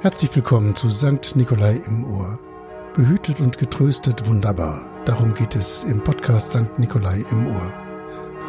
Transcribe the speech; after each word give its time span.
Herzlich 0.00 0.34
willkommen 0.36 0.76
zu 0.76 0.90
Sankt 0.90 1.34
Nikolai 1.34 1.80
im 1.88 2.04
Ohr. 2.04 2.38
Behütet 2.94 3.40
und 3.40 3.58
getröstet 3.58 4.28
wunderbar. 4.28 4.80
Darum 5.06 5.34
geht 5.34 5.56
es 5.56 5.82
im 5.82 6.04
Podcast 6.04 6.52
Sankt 6.52 6.78
Nikolai 6.78 7.24
im 7.32 7.48
Ohr. 7.48 7.72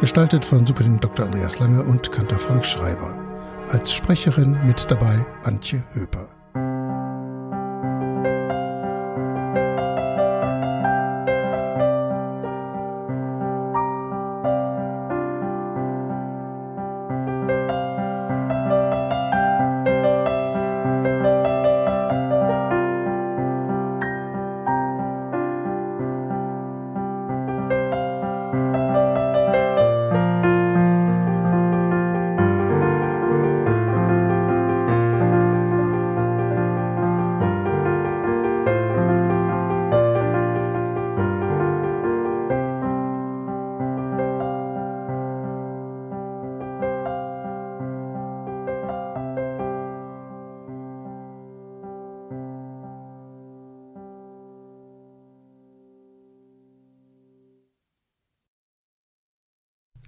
Gestaltet 0.00 0.44
von 0.44 0.64
Superintendent 0.64 1.02
Dr. 1.02 1.26
Andreas 1.26 1.58
Lange 1.58 1.82
und 1.82 2.12
Kantor 2.12 2.38
Frank 2.38 2.64
Schreiber. 2.64 3.18
Als 3.66 3.92
Sprecherin 3.92 4.64
mit 4.64 4.88
dabei 4.92 5.26
Antje 5.42 5.82
Höper. 5.92 6.28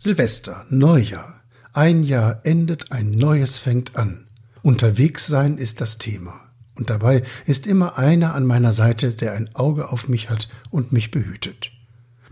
Silvester, 0.05 0.67
Neujahr. 0.69 1.45
Ein 1.72 2.03
Jahr 2.03 2.41
endet, 2.42 2.91
ein 2.91 3.12
neues 3.12 3.61
fängt 3.61 3.95
an. 3.95 4.27
Unterwegs 4.62 5.28
sein 5.28 5.59
ist 5.59 5.81
das 5.81 5.98
Thema. 5.98 6.34
Und 6.75 6.91
dabei 6.91 7.22
ist 7.47 7.69
immer 7.69 7.98
einer 7.98 8.34
an 8.34 8.44
meiner 8.44 8.72
Seite, 8.72 9.12
der 9.12 9.34
ein 9.34 9.55
Auge 9.55 9.92
auf 9.92 10.09
mich 10.09 10.28
hat 10.28 10.48
und 10.70 10.91
mich 10.91 11.12
behütet. 11.12 11.70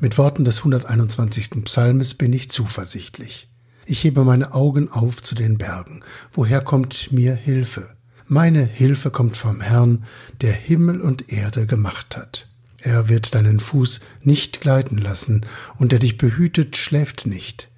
Mit 0.00 0.18
Worten 0.18 0.44
des 0.44 0.58
121. 0.58 1.62
Psalmes 1.62 2.14
bin 2.14 2.32
ich 2.32 2.50
zuversichtlich. 2.50 3.48
Ich 3.86 4.02
hebe 4.02 4.24
meine 4.24 4.52
Augen 4.52 4.88
auf 4.88 5.22
zu 5.22 5.36
den 5.36 5.56
Bergen. 5.56 6.02
Woher 6.32 6.62
kommt 6.62 7.12
mir 7.12 7.36
Hilfe? 7.36 7.94
Meine 8.26 8.64
Hilfe 8.64 9.12
kommt 9.12 9.36
vom 9.36 9.60
Herrn, 9.60 10.02
der 10.40 10.54
Himmel 10.54 11.00
und 11.00 11.32
Erde 11.32 11.66
gemacht 11.66 12.16
hat. 12.16 12.49
Er 12.82 13.08
wird 13.08 13.34
deinen 13.34 13.60
Fuß 13.60 14.00
nicht 14.22 14.60
gleiten 14.60 14.98
lassen, 14.98 15.44
und 15.76 15.92
der 15.92 15.98
dich 15.98 16.16
behütet, 16.16 16.76
schläft 16.76 17.26
nicht. 17.26 17.68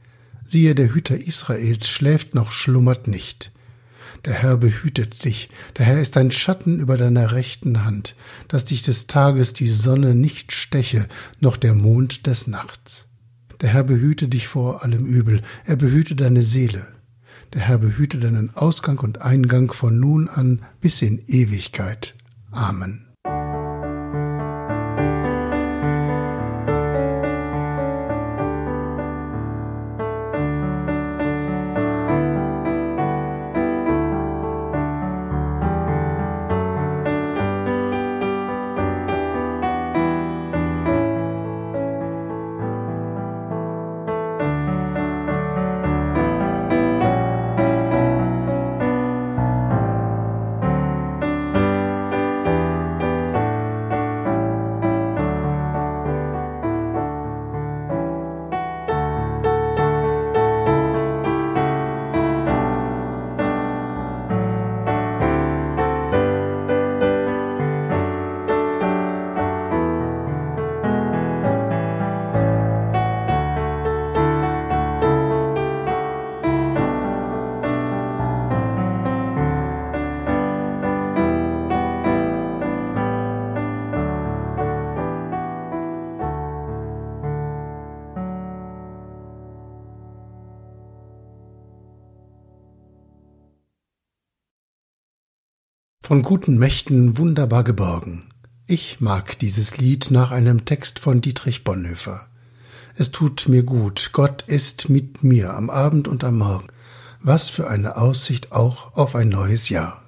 Siehe, 0.47 0.75
der 0.75 0.95
Hüter 0.95 1.17
Israels 1.17 1.89
schläft 1.89 2.35
noch, 2.35 2.53
schlummert 2.53 3.09
nicht. 3.09 3.53
Der 4.25 4.35
Herr 4.35 4.57
behütet 4.57 5.25
dich, 5.25 5.49
der 5.79 5.87
Herr 5.87 6.01
ist 6.01 6.17
ein 6.17 6.31
Schatten 6.31 6.79
über 6.79 6.97
deiner 6.97 7.33
rechten 7.33 7.85
Hand, 7.85 8.15
dass 8.47 8.65
dich 8.65 8.83
des 8.83 9.09
Tages 9.09 9.53
die 9.53 9.69
Sonne 9.69 10.15
nicht 10.15 10.53
steche, 10.53 11.09
noch 11.41 11.57
der 11.57 11.75
Mond 11.75 12.27
des 12.27 12.47
Nachts. 12.47 13.07
Der 13.61 13.71
Herr 13.71 13.85
behüte 13.85 14.29
dich 14.29 14.47
vor 14.47 14.85
allem 14.85 15.07
Übel, 15.07 15.41
er 15.65 15.77
behüte 15.77 16.15
deine 16.15 16.43
Seele. 16.43 16.87
Der 17.53 17.63
Herr 17.63 17.79
behüte 17.79 18.19
deinen 18.19 18.55
Ausgang 18.55 18.99
und 18.99 19.23
Eingang 19.23 19.73
von 19.73 19.99
nun 19.99 20.29
an 20.29 20.61
bis 20.81 21.03
in 21.03 21.23
Ewigkeit. 21.27 22.15
Amen. 22.51 23.12
Von 96.05 96.23
guten 96.23 96.59
Mächten 96.59 97.17
wunderbar 97.17 97.63
geborgen. 97.63 98.25
Ich 98.67 99.01
mag 99.01 99.39
dieses 99.39 99.79
Lied 99.79 100.11
nach 100.11 100.33
einem 100.33 100.65
Text 100.65 100.99
von 100.99 101.21
Dietrich 101.21 101.63
Bonhoeffer. 101.63 102.27
Es 102.97 103.13
tut 103.13 103.47
mir 103.49 103.63
gut, 103.63 104.11
Gott 104.13 104.43
ist 104.49 104.89
mit 104.89 105.23
mir 105.23 105.55
am 105.55 105.71
Abend 105.71 106.09
und 106.09 106.25
am 106.25 106.39
Morgen. 106.39 106.67
Was 107.21 107.51
für 107.51 107.69
eine 107.69 107.97
Aussicht 107.97 108.51
auch 108.51 108.95
auf 108.95 109.15
ein 109.15 109.29
neues 109.29 109.69
Jahr. 109.69 110.03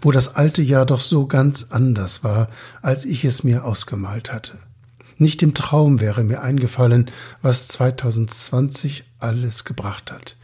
Wo 0.00 0.10
das 0.10 0.34
alte 0.34 0.60
Jahr 0.60 0.86
doch 0.86 1.00
so 1.00 1.26
ganz 1.26 1.68
anders 1.70 2.24
war, 2.24 2.48
als 2.82 3.04
ich 3.04 3.24
es 3.24 3.44
mir 3.44 3.64
ausgemalt 3.64 4.32
hatte. 4.32 4.58
Nicht 5.18 5.44
im 5.44 5.54
Traum 5.54 6.00
wäre 6.00 6.24
mir 6.24 6.42
eingefallen, 6.42 7.12
was 7.42 7.68
2020 7.68 9.04
alles 9.20 9.64
gebracht 9.64 10.10
hat. 10.10 10.36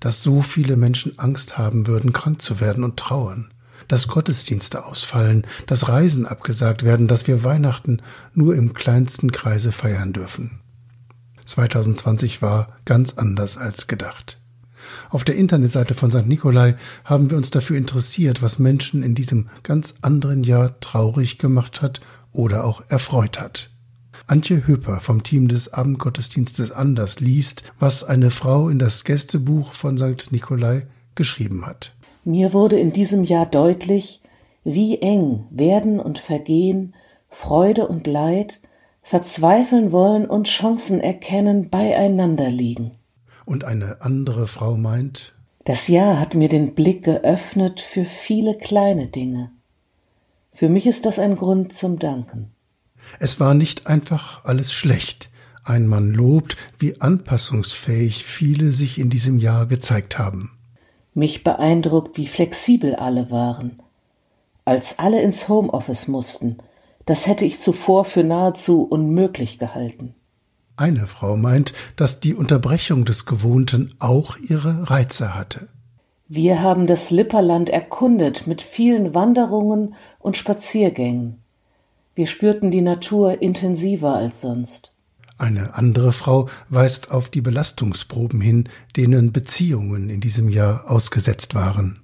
Dass 0.00 0.22
so 0.22 0.40
viele 0.40 0.76
Menschen 0.76 1.18
Angst 1.18 1.58
haben 1.58 1.86
würden, 1.86 2.14
krank 2.14 2.40
zu 2.40 2.58
werden 2.58 2.84
und 2.84 2.96
trauern 2.96 3.52
dass 3.88 4.08
Gottesdienste 4.08 4.84
ausfallen, 4.84 5.46
dass 5.66 5.88
Reisen 5.88 6.26
abgesagt 6.26 6.84
werden, 6.84 7.08
dass 7.08 7.26
wir 7.26 7.44
Weihnachten 7.44 8.00
nur 8.34 8.54
im 8.54 8.74
kleinsten 8.74 9.32
Kreise 9.32 9.72
feiern 9.72 10.12
dürfen. 10.12 10.60
2020 11.44 12.42
war 12.42 12.68
ganz 12.84 13.14
anders 13.14 13.56
als 13.56 13.86
gedacht. 13.86 14.38
Auf 15.10 15.24
der 15.24 15.36
Internetseite 15.36 15.94
von 15.94 16.10
St. 16.10 16.26
Nikolai 16.26 16.76
haben 17.04 17.30
wir 17.30 17.36
uns 17.36 17.50
dafür 17.50 17.76
interessiert, 17.76 18.42
was 18.42 18.58
Menschen 18.58 19.02
in 19.02 19.14
diesem 19.14 19.48
ganz 19.62 19.94
anderen 20.02 20.44
Jahr 20.44 20.78
traurig 20.80 21.38
gemacht 21.38 21.82
hat 21.82 22.00
oder 22.32 22.64
auch 22.64 22.82
erfreut 22.88 23.40
hat. 23.40 23.70
Antje 24.26 24.66
Höper 24.66 25.00
vom 25.00 25.22
Team 25.22 25.48
des 25.48 25.72
Abendgottesdienstes 25.72 26.70
Anders 26.70 27.20
liest, 27.20 27.64
was 27.78 28.04
eine 28.04 28.30
Frau 28.30 28.68
in 28.68 28.78
das 28.78 29.04
Gästebuch 29.04 29.72
von 29.72 29.98
St. 29.98 30.30
Nikolai 30.30 30.86
geschrieben 31.14 31.66
hat. 31.66 31.94
Mir 32.24 32.52
wurde 32.52 32.78
in 32.78 32.92
diesem 32.92 33.24
Jahr 33.24 33.46
deutlich, 33.46 34.20
wie 34.64 34.98
eng 35.00 35.46
Werden 35.50 36.00
und 36.00 36.18
Vergehen, 36.18 36.94
Freude 37.28 37.88
und 37.88 38.06
Leid, 38.06 38.60
Verzweifeln 39.02 39.92
wollen 39.92 40.26
und 40.26 40.46
Chancen 40.46 41.00
erkennen 41.00 41.70
beieinander 41.70 42.50
liegen. 42.50 42.92
Und 43.46 43.64
eine 43.64 44.02
andere 44.02 44.46
Frau 44.46 44.76
meint, 44.76 45.34
das 45.64 45.88
Jahr 45.88 46.18
hat 46.18 46.34
mir 46.34 46.48
den 46.48 46.74
Blick 46.74 47.04
geöffnet 47.04 47.80
für 47.80 48.04
viele 48.04 48.56
kleine 48.56 49.08
Dinge. 49.08 49.50
Für 50.52 50.68
mich 50.68 50.86
ist 50.86 51.06
das 51.06 51.18
ein 51.18 51.36
Grund 51.36 51.72
zum 51.72 51.98
Danken. 51.98 52.50
Es 53.18 53.40
war 53.40 53.54
nicht 53.54 53.86
einfach 53.86 54.44
alles 54.44 54.72
schlecht. 54.72 55.30
Ein 55.64 55.86
Mann 55.86 56.12
lobt, 56.12 56.56
wie 56.78 57.00
anpassungsfähig 57.00 58.24
viele 58.24 58.72
sich 58.72 58.98
in 58.98 59.10
diesem 59.10 59.38
Jahr 59.38 59.66
gezeigt 59.66 60.18
haben. 60.18 60.52
Mich 61.14 61.44
beeindruckt, 61.44 62.16
wie 62.16 62.26
flexibel 62.26 62.94
alle 62.94 63.30
waren. 63.30 63.82
Als 64.64 64.98
alle 64.98 65.20
ins 65.20 65.48
Homeoffice 65.48 66.08
mussten, 66.08 66.58
das 67.06 67.26
hätte 67.26 67.44
ich 67.44 67.58
zuvor 67.58 68.04
für 68.04 68.22
nahezu 68.22 68.82
unmöglich 68.84 69.58
gehalten. 69.58 70.14
Eine 70.76 71.06
Frau 71.06 71.36
meint, 71.36 71.72
dass 71.96 72.20
die 72.20 72.34
Unterbrechung 72.34 73.04
des 73.04 73.26
Gewohnten 73.26 73.94
auch 73.98 74.36
ihre 74.38 74.88
Reize 74.90 75.34
hatte. 75.34 75.68
Wir 76.28 76.62
haben 76.62 76.86
das 76.86 77.10
Lipperland 77.10 77.68
erkundet 77.68 78.46
mit 78.46 78.62
vielen 78.62 79.14
Wanderungen 79.14 79.94
und 80.20 80.36
Spaziergängen. 80.36 81.42
Wir 82.14 82.26
spürten 82.26 82.70
die 82.70 82.82
Natur 82.82 83.42
intensiver 83.42 84.14
als 84.14 84.40
sonst. 84.40 84.92
Eine 85.40 85.74
andere 85.74 86.12
Frau 86.12 86.50
weist 86.68 87.12
auf 87.12 87.30
die 87.30 87.40
Belastungsproben 87.40 88.42
hin, 88.42 88.68
denen 88.94 89.32
Beziehungen 89.32 90.10
in 90.10 90.20
diesem 90.20 90.50
Jahr 90.50 90.84
ausgesetzt 90.90 91.54
waren. 91.54 92.02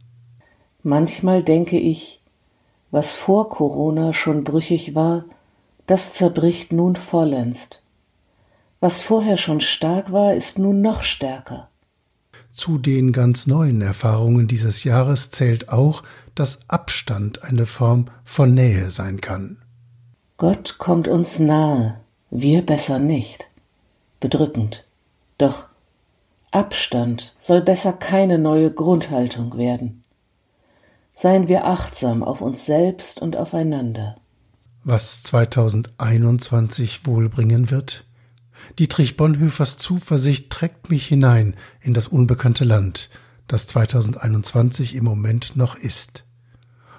Manchmal 0.82 1.42
denke 1.42 1.78
ich, 1.78 2.22
was 2.90 3.14
vor 3.14 3.50
Corona 3.50 4.14
schon 4.14 4.42
brüchig 4.42 4.94
war, 4.94 5.26
das 5.86 6.14
zerbricht 6.14 6.72
nun 6.72 6.96
vollends. 6.96 7.68
Was 8.80 9.02
vorher 9.02 9.36
schon 9.36 9.60
stark 9.60 10.12
war, 10.12 10.32
ist 10.32 10.58
nun 10.58 10.80
noch 10.80 11.02
stärker. 11.02 11.68
Zu 12.52 12.78
den 12.78 13.12
ganz 13.12 13.46
neuen 13.46 13.82
Erfahrungen 13.82 14.48
dieses 14.48 14.82
Jahres 14.82 15.30
zählt 15.30 15.68
auch, 15.68 16.02
dass 16.34 16.60
Abstand 16.68 17.42
eine 17.42 17.66
Form 17.66 18.06
von 18.24 18.54
Nähe 18.54 18.90
sein 18.90 19.20
kann. 19.20 19.58
Gott 20.38 20.76
kommt 20.78 21.06
uns 21.06 21.38
nahe, 21.38 22.00
wir 22.40 22.62
besser 22.62 22.98
nicht. 22.98 23.48
Bedrückend. 24.20 24.84
Doch 25.38 25.66
Abstand 26.50 27.34
soll 27.38 27.60
besser 27.60 27.92
keine 27.92 28.38
neue 28.38 28.70
Grundhaltung 28.70 29.56
werden. 29.56 30.04
Seien 31.14 31.48
wir 31.48 31.66
achtsam 31.66 32.22
auf 32.22 32.40
uns 32.40 32.66
selbst 32.66 33.20
und 33.20 33.36
aufeinander. 33.36 34.16
Was 34.84 35.22
2021 35.24 37.06
wohl 37.06 37.28
bringen 37.28 37.70
wird? 37.70 38.04
Dietrich 38.78 39.16
Bonhoeffers 39.16 39.78
Zuversicht 39.78 40.50
trägt 40.50 40.90
mich 40.90 41.06
hinein 41.06 41.54
in 41.80 41.94
das 41.94 42.06
unbekannte 42.08 42.64
Land, 42.64 43.10
das 43.48 43.66
2021 43.66 44.94
im 44.94 45.04
Moment 45.04 45.56
noch 45.56 45.74
ist. 45.74 46.24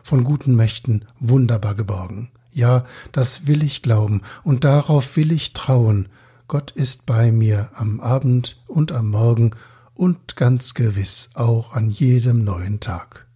Von 0.04 0.24
guten 0.24 0.56
Mächten 0.56 1.06
wunderbar 1.20 1.76
geborgen. 1.76 2.32
Ja, 2.58 2.86
das 3.12 3.46
will 3.46 3.62
ich 3.62 3.84
glauben 3.84 4.24
und 4.44 4.64
darauf 4.64 5.16
will 5.16 5.32
ich 5.32 5.54
trauen. 5.54 6.10
Gott 6.48 6.72
ist 6.72 7.06
bei 7.06 7.32
mir 7.32 7.70
am 7.76 8.00
Abend 8.00 8.60
und 8.66 8.92
am 8.92 9.12
Morgen 9.12 9.52
und 9.94 10.36
ganz 10.36 10.74
gewiss 10.74 11.30
auch 11.36 11.74
an 11.74 11.92
jedem 11.92 12.44
neuen 12.44 12.80
Tag. 12.80 13.27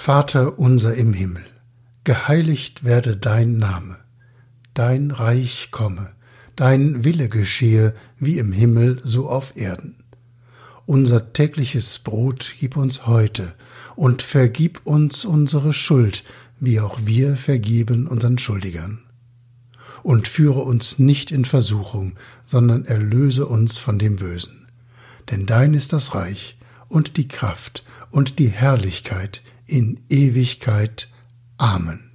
Vater 0.00 0.60
unser 0.60 0.94
im 0.94 1.12
Himmel, 1.12 1.44
geheiligt 2.04 2.84
werde 2.84 3.16
dein 3.16 3.58
Name, 3.58 3.98
dein 4.72 5.10
Reich 5.10 5.70
komme, 5.72 6.12
dein 6.54 7.04
Wille 7.04 7.28
geschehe, 7.28 7.92
wie 8.16 8.38
im 8.38 8.52
Himmel 8.52 9.00
so 9.02 9.28
auf 9.28 9.56
Erden. 9.56 10.04
Unser 10.86 11.32
tägliches 11.32 11.98
Brot 11.98 12.54
gib 12.60 12.76
uns 12.76 13.06
heute 13.08 13.54
und 13.96 14.22
vergib 14.22 14.80
uns 14.84 15.24
unsere 15.24 15.72
Schuld, 15.72 16.22
wie 16.60 16.80
auch 16.80 17.00
wir 17.04 17.36
vergeben 17.36 18.06
unseren 18.06 18.38
Schuldigern. 18.38 19.00
Und 20.04 20.28
führe 20.28 20.60
uns 20.60 21.00
nicht 21.00 21.32
in 21.32 21.44
Versuchung, 21.44 22.14
sondern 22.46 22.84
erlöse 22.86 23.46
uns 23.46 23.78
von 23.78 23.98
dem 23.98 24.16
Bösen. 24.16 24.68
Denn 25.30 25.44
dein 25.44 25.74
ist 25.74 25.92
das 25.92 26.14
Reich 26.14 26.57
und 26.88 27.16
die 27.16 27.28
Kraft 27.28 27.84
und 28.10 28.38
die 28.38 28.48
Herrlichkeit 28.48 29.42
in 29.66 30.00
Ewigkeit. 30.08 31.08
Amen. 31.56 32.10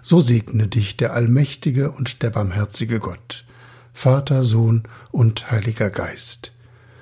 So 0.00 0.20
segne 0.20 0.68
dich 0.68 0.96
der 0.96 1.12
allmächtige 1.12 1.90
und 1.90 2.22
der 2.22 2.30
barmherzige 2.30 2.98
Gott, 3.00 3.44
Vater, 3.92 4.44
Sohn 4.44 4.84
und 5.10 5.50
Heiliger 5.50 5.90
Geist. 5.90 6.52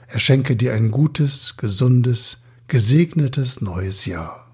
Er 0.06 0.18
schenke 0.18 0.56
dir 0.56 0.74
ein 0.74 0.90
gutes, 0.90 1.56
gesundes, 1.56 2.38
gesegnetes 2.68 3.60
neues 3.60 4.06
Jahr. 4.06 4.49